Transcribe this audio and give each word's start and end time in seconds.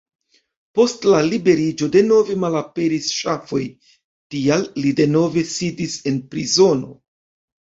Post 0.77 1.03
la 1.09 1.17
liberiĝo 1.25 1.89
denove 1.95 2.37
malaperis 2.45 3.09
ŝafoj, 3.17 3.61
tial 4.37 4.67
li 4.85 4.95
denove 5.03 5.45
sidis 5.53 6.01
en 6.13 6.19
prizono. 6.35 6.91